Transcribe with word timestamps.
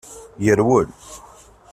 Yerwel. 0.43 0.87